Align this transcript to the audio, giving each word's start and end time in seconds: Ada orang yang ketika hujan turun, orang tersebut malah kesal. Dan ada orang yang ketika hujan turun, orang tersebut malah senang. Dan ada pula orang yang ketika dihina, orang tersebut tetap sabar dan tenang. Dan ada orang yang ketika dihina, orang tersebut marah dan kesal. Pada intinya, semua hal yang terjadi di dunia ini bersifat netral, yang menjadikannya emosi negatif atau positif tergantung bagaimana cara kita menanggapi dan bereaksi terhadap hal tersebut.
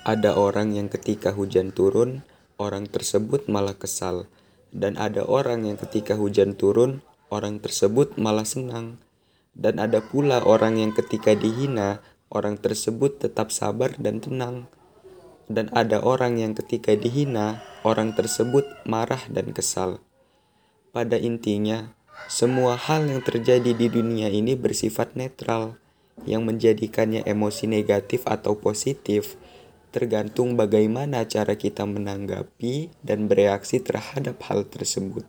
Ada 0.00 0.32
orang 0.32 0.72
yang 0.72 0.88
ketika 0.88 1.28
hujan 1.28 1.76
turun, 1.76 2.24
orang 2.56 2.88
tersebut 2.88 3.52
malah 3.52 3.76
kesal. 3.76 4.32
Dan 4.72 4.96
ada 4.96 5.28
orang 5.28 5.68
yang 5.68 5.76
ketika 5.76 6.16
hujan 6.16 6.56
turun, 6.56 7.04
orang 7.28 7.60
tersebut 7.60 8.16
malah 8.16 8.48
senang. 8.48 8.96
Dan 9.52 9.76
ada 9.76 10.00
pula 10.00 10.40
orang 10.40 10.80
yang 10.80 10.96
ketika 10.96 11.36
dihina, 11.36 12.00
orang 12.32 12.56
tersebut 12.56 13.20
tetap 13.20 13.52
sabar 13.52 13.92
dan 14.00 14.24
tenang. 14.24 14.72
Dan 15.52 15.68
ada 15.76 16.00
orang 16.00 16.40
yang 16.40 16.56
ketika 16.56 16.96
dihina, 16.96 17.60
orang 17.84 18.16
tersebut 18.16 18.64
marah 18.88 19.20
dan 19.28 19.52
kesal. 19.52 20.00
Pada 20.96 21.20
intinya, 21.20 21.92
semua 22.24 22.80
hal 22.80 23.04
yang 23.04 23.20
terjadi 23.20 23.76
di 23.76 23.92
dunia 23.92 24.32
ini 24.32 24.56
bersifat 24.56 25.12
netral, 25.12 25.76
yang 26.24 26.48
menjadikannya 26.48 27.20
emosi 27.28 27.68
negatif 27.68 28.24
atau 28.24 28.56
positif 28.56 29.36
tergantung 29.90 30.54
bagaimana 30.54 31.26
cara 31.26 31.58
kita 31.58 31.82
menanggapi 31.84 32.90
dan 33.02 33.26
bereaksi 33.26 33.82
terhadap 33.82 34.38
hal 34.46 34.66
tersebut. 34.66 35.26